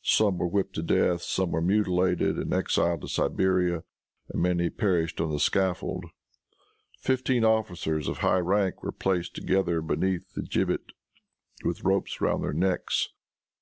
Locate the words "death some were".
0.82-1.60